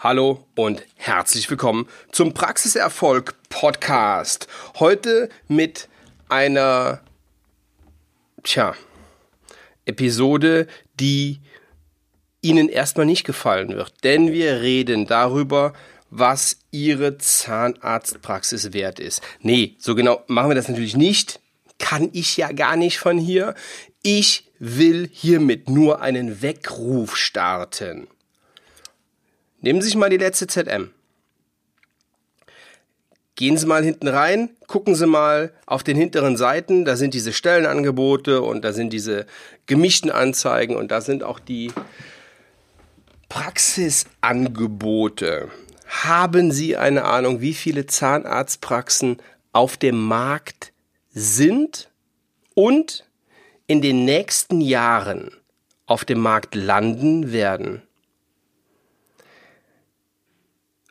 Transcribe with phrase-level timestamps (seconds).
[0.00, 4.46] Hallo und herzlich willkommen zum Praxiserfolg Podcast.
[4.78, 5.88] Heute mit
[6.28, 7.00] einer,
[8.44, 8.76] tja,
[9.86, 10.68] Episode,
[11.00, 11.40] die
[12.42, 15.72] Ihnen erstmal nicht gefallen wird, denn wir reden darüber,
[16.10, 19.20] was Ihre Zahnarztpraxis wert ist.
[19.40, 21.40] Nee, so genau machen wir das natürlich nicht.
[21.80, 23.56] Kann ich ja gar nicht von hier.
[24.04, 28.06] Ich will hiermit nur einen Weckruf starten.
[29.60, 30.90] Nehmen Sie sich mal die letzte ZM.
[33.34, 37.32] Gehen Sie mal hinten rein, gucken Sie mal auf den hinteren Seiten, da sind diese
[37.32, 39.26] Stellenangebote und da sind diese
[39.66, 41.70] gemischten Anzeigen und da sind auch die
[43.28, 45.50] Praxisangebote.
[45.86, 49.18] Haben Sie eine Ahnung, wie viele Zahnarztpraxen
[49.52, 50.72] auf dem Markt
[51.10, 51.90] sind
[52.54, 53.04] und
[53.66, 55.30] in den nächsten Jahren
[55.86, 57.82] auf dem Markt landen werden?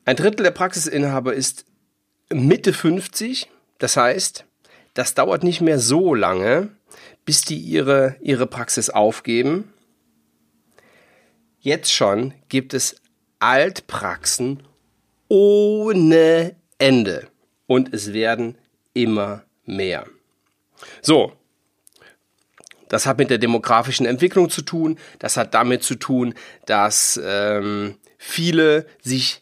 [0.07, 1.65] Ein Drittel der Praxisinhaber ist
[2.31, 3.49] Mitte 50.
[3.77, 4.45] Das heißt,
[4.93, 6.69] das dauert nicht mehr so lange,
[7.25, 9.73] bis die ihre, ihre Praxis aufgeben.
[11.59, 13.01] Jetzt schon gibt es
[13.39, 14.63] Altpraxen
[15.27, 17.27] ohne Ende.
[17.65, 18.57] Und es werden
[18.93, 20.05] immer mehr.
[21.01, 21.33] So,
[22.87, 24.97] das hat mit der demografischen Entwicklung zu tun.
[25.19, 26.33] Das hat damit zu tun,
[26.65, 29.41] dass ähm, viele sich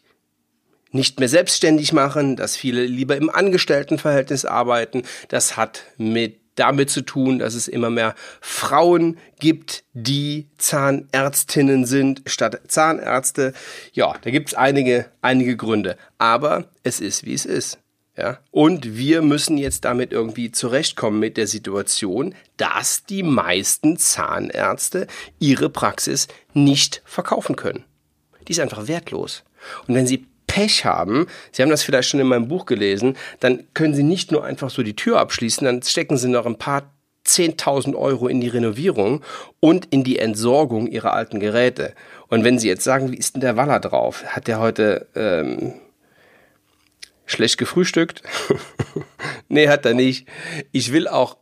[0.96, 5.04] nicht mehr selbstständig machen, dass viele lieber im Angestelltenverhältnis arbeiten.
[5.28, 12.22] Das hat mit damit zu tun, dass es immer mehr Frauen gibt, die Zahnärztinnen sind
[12.26, 13.52] statt Zahnärzte.
[13.92, 15.96] Ja, da gibt es einige, einige Gründe.
[16.18, 17.78] Aber es ist, wie es ist.
[18.16, 18.38] Ja?
[18.50, 25.06] Und wir müssen jetzt damit irgendwie zurechtkommen mit der Situation, dass die meisten Zahnärzte
[25.38, 27.84] ihre Praxis nicht verkaufen können.
[28.48, 29.44] Die ist einfach wertlos.
[29.86, 33.64] Und wenn sie Pech haben, Sie haben das vielleicht schon in meinem Buch gelesen, dann
[33.74, 36.94] können Sie nicht nur einfach so die Tür abschließen, dann stecken Sie noch ein paar
[37.26, 39.22] 10.000 Euro in die Renovierung
[39.60, 41.92] und in die Entsorgung Ihrer alten Geräte.
[42.28, 44.24] Und wenn Sie jetzt sagen, wie ist denn der Waller drauf?
[44.28, 45.74] Hat der heute ähm,
[47.26, 48.22] schlecht gefrühstückt?
[49.50, 50.26] nee, hat er nicht.
[50.72, 51.36] Ich will auch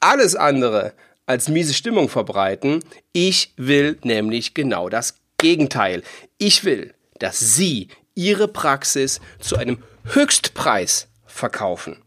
[0.00, 0.92] alles andere
[1.24, 2.82] als miese Stimmung verbreiten.
[3.12, 6.02] Ich will nämlich genau das Gegenteil.
[6.38, 12.02] Ich will, dass Sie Ihre Praxis zu einem Höchstpreis verkaufen.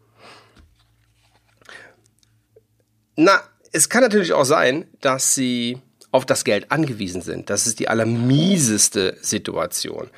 [3.16, 5.82] Na, es kann natürlich auch sein, dass Sie
[6.12, 7.50] auf das Geld angewiesen sind.
[7.50, 10.10] Das ist die allermieseste Situation.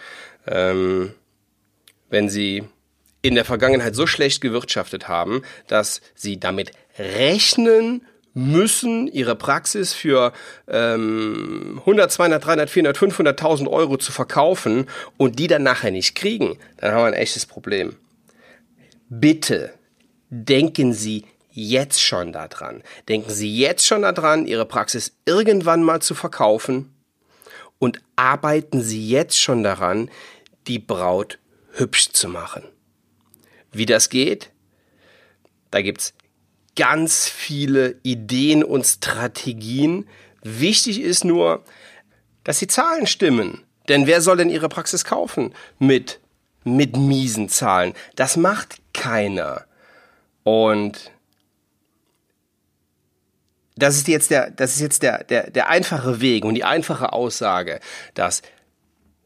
[0.47, 1.13] Ähm,
[2.09, 2.63] wenn Sie
[3.22, 10.31] in der Vergangenheit so schlecht gewirtschaftet haben, dass Sie damit rechnen müssen ihre Praxis für
[10.68, 14.88] ähm, 100, 200, 300, 400, 500.000 Euro zu verkaufen
[15.18, 17.96] und die dann nachher nicht kriegen, dann haben wir ein echtes Problem.
[19.09, 19.74] Bitte
[20.30, 22.81] denken Sie jetzt schon daran.
[23.09, 26.94] Denken Sie jetzt schon daran, Ihre Praxis irgendwann mal zu verkaufen
[27.80, 30.09] und arbeiten Sie jetzt schon daran,
[30.68, 31.40] die Braut
[31.74, 32.63] hübsch zu machen.
[33.72, 34.52] Wie das geht?
[35.72, 36.13] Da gibt's
[36.75, 40.07] ganz viele Ideen und Strategien.
[40.43, 41.63] Wichtig ist nur,
[42.43, 43.63] dass die Zahlen stimmen.
[43.87, 46.19] Denn wer soll denn ihre Praxis kaufen mit,
[46.63, 47.93] mit miesen Zahlen?
[48.15, 49.65] Das macht keiner.
[50.43, 51.11] Und
[53.75, 57.13] das ist jetzt der, das ist jetzt der, der, der einfache Weg und die einfache
[57.13, 57.79] Aussage,
[58.13, 58.41] dass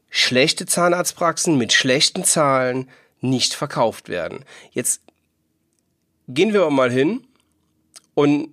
[0.08, 2.88] schlechte Zahnarztpraxen mit schlechten Zahlen
[3.20, 4.44] nicht verkauft werden.
[4.70, 5.02] Jetzt
[6.28, 7.26] gehen wir mal hin
[8.16, 8.48] und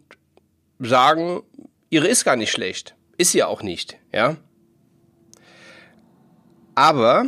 [0.77, 1.41] sagen,
[1.89, 2.95] ihre ist gar nicht schlecht.
[3.17, 4.35] Ist sie auch nicht, ja.
[6.75, 7.27] Aber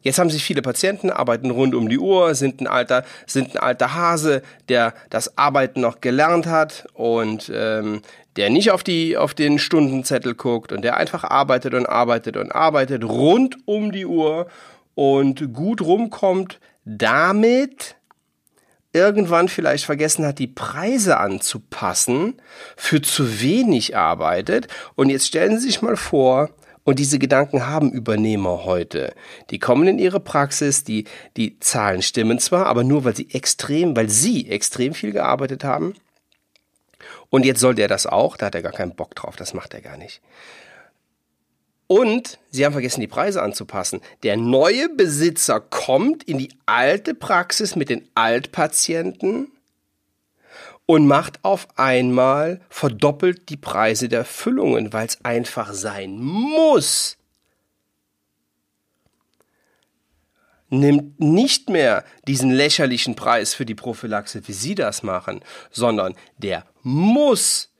[0.00, 3.58] jetzt haben sich viele Patienten, arbeiten rund um die Uhr, sind ein alter, sind ein
[3.58, 8.00] alter Hase, der das Arbeiten noch gelernt hat und ähm,
[8.36, 12.52] der nicht auf die auf den Stundenzettel guckt und der einfach arbeitet und arbeitet und
[12.52, 14.46] arbeitet rund um die Uhr
[14.94, 17.96] und gut rumkommt damit
[18.92, 22.40] irgendwann vielleicht vergessen hat, die Preise anzupassen,
[22.76, 24.68] für zu wenig arbeitet.
[24.94, 26.50] Und jetzt stellen Sie sich mal vor,
[26.84, 29.14] und diese Gedanken haben Übernehmer heute.
[29.50, 31.04] Die kommen in ihre Praxis, die,
[31.36, 35.94] die Zahlen stimmen zwar, aber nur weil sie extrem, weil sie extrem viel gearbeitet haben.
[37.30, 39.74] Und jetzt soll der das auch, da hat er gar keinen Bock drauf, das macht
[39.74, 40.20] er gar nicht.
[41.86, 44.00] Und sie haben vergessen, die Preise anzupassen.
[44.22, 49.52] Der neue Besitzer kommt in die alte Praxis mit den Altpatienten
[50.86, 57.18] und macht auf einmal verdoppelt die Preise der Füllungen, weil es einfach sein muss.
[60.72, 66.64] nimmt nicht mehr diesen lächerlichen Preis für die Prophylaxe, wie Sie das machen, sondern der
[66.82, 67.71] muss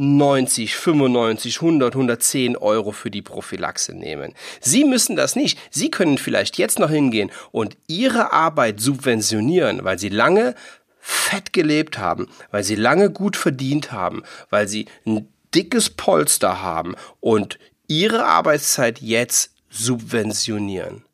[0.00, 4.32] 90, 95, 100, 110 Euro für die Prophylaxe nehmen.
[4.60, 5.58] Sie müssen das nicht.
[5.70, 10.54] Sie können vielleicht jetzt noch hingehen und Ihre Arbeit subventionieren, weil Sie lange
[11.00, 16.94] fett gelebt haben, weil Sie lange gut verdient haben, weil Sie ein dickes Polster haben
[17.20, 21.04] und Ihre Arbeitszeit jetzt subventionieren.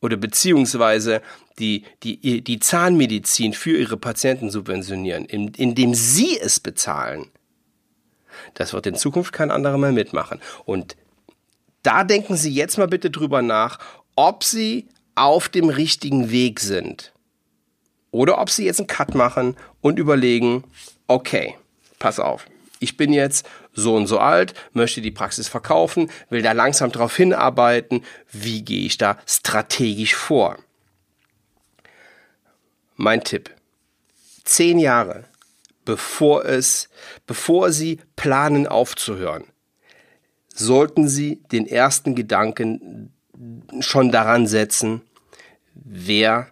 [0.00, 1.22] Oder beziehungsweise
[1.60, 7.30] die, die, die Zahnmedizin für ihre Patienten subventionieren, indem sie es bezahlen.
[8.54, 10.40] Das wird in Zukunft kein anderer mehr mitmachen.
[10.64, 10.96] Und
[11.82, 13.78] da denken Sie jetzt mal bitte drüber nach,
[14.16, 17.12] ob Sie auf dem richtigen Weg sind.
[18.10, 20.64] Oder ob Sie jetzt einen Cut machen und überlegen,
[21.06, 21.56] okay,
[21.98, 22.46] pass auf,
[22.80, 27.16] ich bin jetzt so und so alt, möchte die Praxis verkaufen, will da langsam drauf
[27.16, 30.58] hinarbeiten, wie gehe ich da strategisch vor?
[32.96, 33.50] Mein Tipp.
[34.44, 35.24] Zehn Jahre
[35.84, 36.88] bevor es,
[37.26, 39.44] bevor Sie planen aufzuhören,
[40.54, 43.12] sollten Sie den ersten Gedanken
[43.80, 45.02] schon daran setzen,
[45.74, 46.48] wer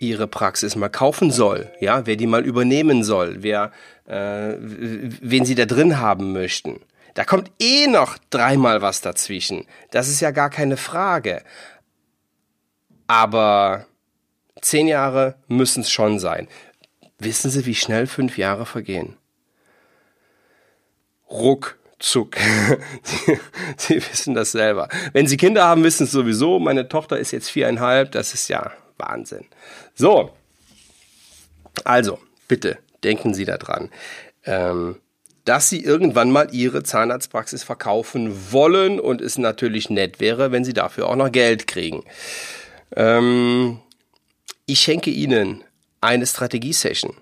[0.00, 3.72] Ihre Praxis mal kaufen soll, ja, wer die mal übernehmen soll, wer,
[4.06, 6.80] äh, wen Sie da drin haben möchten.
[7.14, 9.66] Da kommt eh noch dreimal was dazwischen.
[9.90, 11.42] Das ist ja gar keine Frage.
[13.06, 13.86] Aber
[14.60, 16.48] zehn Jahre müssen es schon sein.
[17.24, 19.16] Wissen Sie, wie schnell fünf Jahre vergehen?
[21.30, 22.36] Ruckzuck.
[23.76, 24.88] Sie, wissen das selber.
[25.12, 26.58] Wenn Sie Kinder haben, wissen Sie sowieso.
[26.58, 28.12] Meine Tochter ist jetzt viereinhalb.
[28.12, 29.46] Das ist ja Wahnsinn.
[29.94, 30.30] So.
[31.84, 33.90] Also, bitte denken Sie daran.
[34.44, 35.00] Ähm,
[35.44, 40.72] dass sie irgendwann mal ihre Zahnarztpraxis verkaufen wollen und es natürlich nett wäre, wenn sie
[40.72, 42.04] dafür auch noch Geld kriegen.
[42.96, 43.80] Ähm,
[44.66, 45.63] ich schenke Ihnen
[46.04, 47.14] eine Strategie-Session.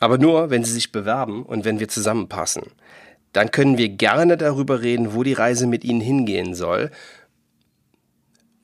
[0.00, 2.64] Aber nur, wenn Sie sich bewerben und wenn wir zusammenpassen.
[3.32, 6.90] Dann können wir gerne darüber reden, wo die Reise mit Ihnen hingehen soll.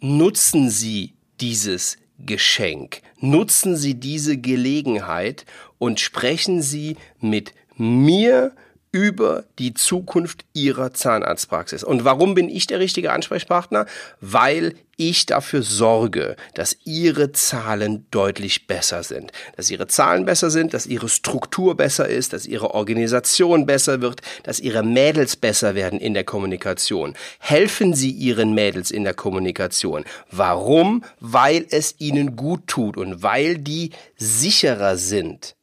[0.00, 3.02] Nutzen Sie dieses Geschenk.
[3.20, 5.46] Nutzen Sie diese Gelegenheit
[5.78, 8.52] und sprechen Sie mit mir
[8.98, 11.84] über die Zukunft ihrer Zahnarztpraxis.
[11.84, 13.86] Und warum bin ich der richtige Ansprechpartner?
[14.20, 19.30] Weil ich dafür sorge, dass ihre Zahlen deutlich besser sind.
[19.56, 24.20] Dass ihre Zahlen besser sind, dass ihre Struktur besser ist, dass ihre Organisation besser wird,
[24.42, 27.14] dass ihre Mädels besser werden in der Kommunikation.
[27.38, 30.04] Helfen Sie Ihren Mädels in der Kommunikation.
[30.32, 31.04] Warum?
[31.20, 35.54] Weil es ihnen gut tut und weil die sicherer sind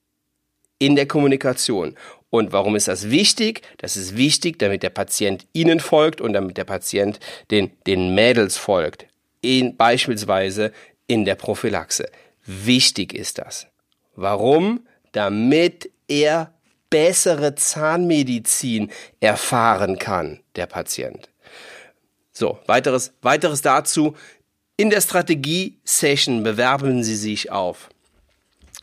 [0.80, 1.96] in der Kommunikation.
[2.30, 3.62] Und warum ist das wichtig?
[3.78, 7.20] Das ist wichtig, damit der Patient Ihnen folgt und damit der Patient
[7.50, 9.08] den, den Mädels folgt.
[9.42, 10.72] In, beispielsweise
[11.08, 12.10] in der Prophylaxe.
[12.46, 13.68] Wichtig ist das.
[14.16, 14.86] Warum?
[15.12, 16.54] Damit er
[16.90, 21.30] bessere Zahnmedizin erfahren kann, der Patient.
[22.32, 24.16] So, weiteres, weiteres dazu.
[24.78, 27.90] In der Strategie-Session bewerben Sie sich auf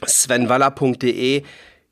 [0.06, 1.43] svenwaller.de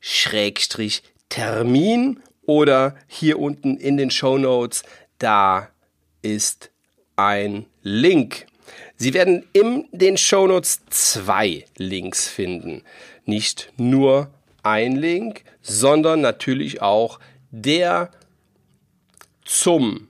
[0.01, 4.83] Schrägstrich Termin oder hier unten in den Show Notes,
[5.19, 5.69] da
[6.21, 6.71] ist
[7.15, 8.47] ein Link.
[8.97, 12.83] Sie werden in den Show Notes zwei Links finden.
[13.25, 14.31] Nicht nur
[14.63, 17.19] ein Link, sondern natürlich auch
[17.51, 18.11] der
[19.45, 20.07] zum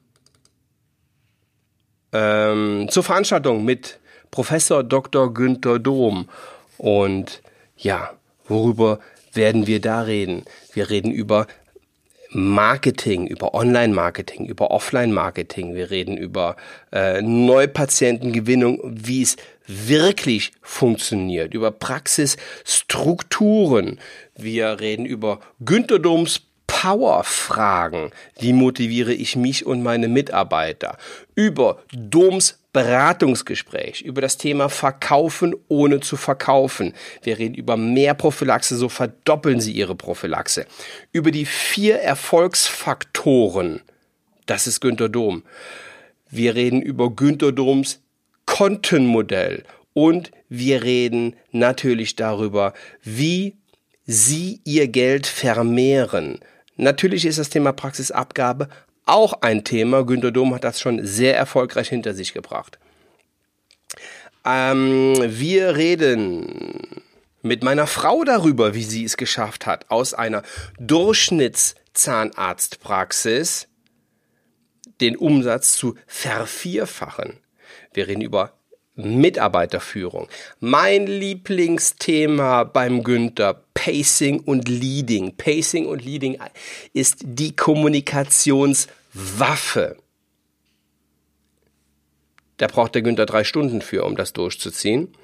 [2.13, 5.33] ähm, zur Veranstaltung mit Professor Dr.
[5.33, 6.29] Günther Dom.
[6.77, 7.41] Und
[7.77, 8.13] ja,
[8.48, 9.00] worüber
[9.33, 10.45] werden wir da reden.
[10.73, 11.47] Wir reden über
[12.33, 15.75] Marketing, über Online-Marketing, über Offline-Marketing.
[15.75, 16.55] Wir reden über
[16.93, 19.35] äh, Neupatientengewinnung, wie es
[19.67, 24.00] wirklich funktioniert, über Praxisstrukturen.
[24.35, 28.11] Wir reden über Günter Doms Power-Fragen.
[28.39, 30.97] Wie motiviere ich mich und meine Mitarbeiter?
[31.35, 36.93] Über Doms Beratungsgespräch über das Thema Verkaufen ohne zu verkaufen.
[37.21, 40.65] Wir reden über mehr Prophylaxe, so verdoppeln Sie Ihre Prophylaxe.
[41.11, 43.81] Über die vier Erfolgsfaktoren.
[44.45, 45.43] Das ist Günter Dom.
[46.29, 47.99] Wir reden über Günter Doms
[48.45, 49.63] Kontenmodell
[49.93, 52.73] und wir reden natürlich darüber,
[53.03, 53.57] wie
[54.05, 56.39] Sie Ihr Geld vermehren.
[56.75, 58.67] Natürlich ist das Thema Praxisabgabe
[59.12, 60.03] auch ein Thema.
[60.06, 62.80] Günter Dom hat das schon sehr erfolgreich hinter sich gebracht.
[64.46, 67.03] Ähm, wir reden
[67.41, 70.44] mit meiner Frau darüber, wie sie es geschafft hat, aus einer
[70.80, 73.68] Durchschnittszahnarztpraxis
[75.01, 77.41] den Umsatz zu vervierfachen.
[77.94, 78.53] Wir reden über
[78.96, 80.27] Mitarbeiterführung.
[80.60, 85.38] Mein Lieblingsthema beim Günther, Pacing und Leading.
[85.38, 86.38] Pacing und Leading
[86.94, 87.56] ist die
[89.13, 89.98] Kommunikationswaffe.
[92.58, 95.15] Da braucht der Günther drei Stunden für, um das durchzuziehen.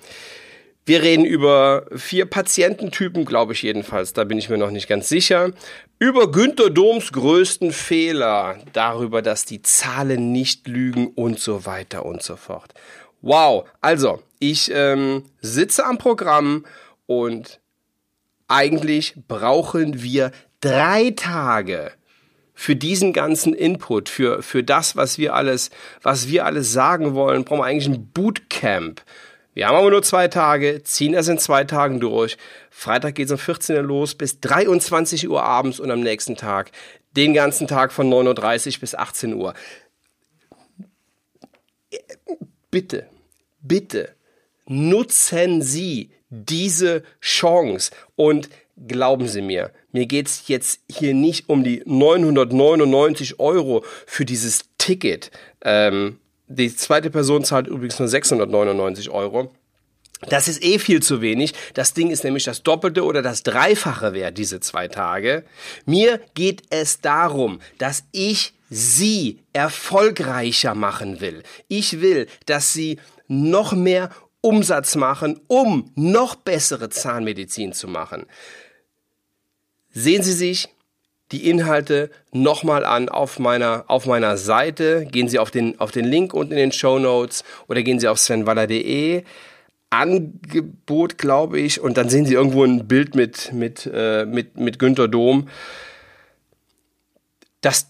[0.86, 5.10] Wir reden über vier Patiententypen, glaube ich jedenfalls, da bin ich mir noch nicht ganz
[5.10, 5.52] sicher.
[6.00, 12.24] Über Günter Doms größten Fehler, darüber, dass die Zahlen nicht lügen und so weiter und
[12.24, 12.74] so fort.
[13.22, 16.66] Wow, also ich ähm, sitze am Programm
[17.06, 17.60] und
[18.48, 21.92] eigentlich brauchen wir drei Tage
[22.60, 25.70] für diesen ganzen Input, für, für das, was wir alles,
[26.02, 29.04] was wir alles sagen wollen, brauchen wir eigentlich ein Bootcamp.
[29.54, 32.36] Wir haben aber nur zwei Tage, ziehen das in zwei Tagen durch.
[32.72, 36.72] Freitag geht es um 14 Uhr los bis 23 Uhr abends und am nächsten Tag
[37.16, 39.54] den ganzen Tag von 9.30 Uhr bis 18 Uhr.
[42.72, 43.08] Bitte,
[43.62, 44.16] bitte
[44.66, 48.50] nutzen Sie diese Chance und
[48.86, 54.66] glauben Sie mir, mir geht es jetzt hier nicht um die 999 Euro für dieses
[54.78, 55.32] Ticket.
[55.64, 59.52] Ähm, die zweite Person zahlt übrigens nur 699 Euro.
[60.30, 61.54] Das ist eh viel zu wenig.
[61.74, 65.44] Das Ding ist nämlich das Doppelte oder das Dreifache wert, diese zwei Tage.
[65.86, 71.44] Mir geht es darum, dass ich sie erfolgreicher machen will.
[71.68, 74.10] Ich will, dass sie noch mehr
[74.42, 78.26] Umsatz machen, um noch bessere Zahnmedizin zu machen.
[80.00, 80.70] Sehen Sie sich
[81.32, 85.08] die Inhalte nochmal an auf meiner, auf meiner Seite.
[85.08, 88.08] Gehen Sie auf den, auf den Link unten in den Show Notes oder gehen Sie
[88.08, 89.24] auf svenwaller.de.
[89.90, 94.78] Angebot, glaube ich, und dann sehen Sie irgendwo ein Bild mit, mit, äh, mit, mit
[94.78, 95.50] Günter Dom.
[97.62, 97.88] Das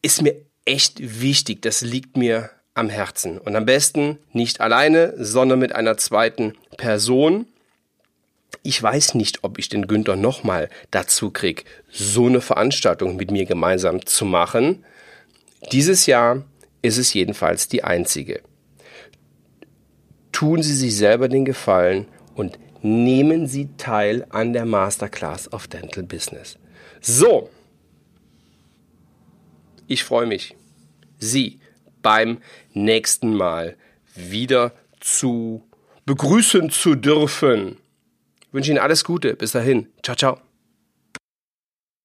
[0.00, 3.36] ist mir echt wichtig, das liegt mir am Herzen.
[3.36, 7.48] Und am besten nicht alleine, sondern mit einer zweiten Person.
[8.66, 13.44] Ich weiß nicht, ob ich den Günther nochmal dazu krieg, so eine Veranstaltung mit mir
[13.44, 14.86] gemeinsam zu machen.
[15.70, 16.42] Dieses Jahr
[16.80, 18.40] ist es jedenfalls die einzige.
[20.32, 26.02] Tun Sie sich selber den Gefallen und nehmen Sie teil an der Masterclass of Dental
[26.02, 26.56] Business.
[27.02, 27.50] So,
[29.86, 30.56] ich freue mich,
[31.18, 31.60] Sie
[32.00, 32.38] beim
[32.72, 33.76] nächsten Mal
[34.14, 35.62] wieder zu
[36.06, 37.76] begrüßen zu dürfen.
[38.54, 39.34] Ich wünsche Ihnen alles Gute.
[39.34, 39.88] Bis dahin.
[40.04, 40.38] Ciao, ciao.